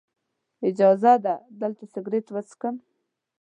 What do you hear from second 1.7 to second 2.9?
سګرټ وڅکم.